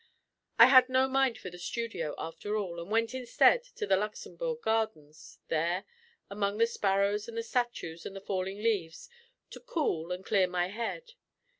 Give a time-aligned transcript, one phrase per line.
[0.57, 4.61] I had no mind for the studio, after all, and went instead to the Luxembourg
[4.63, 5.85] gardens, there,
[6.27, 9.09] among the sparrows and the statues and the falling leaves,
[9.51, 11.11] to cool and clear my head.